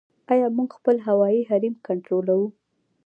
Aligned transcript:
آیا 0.31 0.47
موږ 0.57 0.69
خپل 0.77 0.95
هوایي 1.07 1.41
حریم 1.49 1.75
کنټرولوو؟ 1.87 2.47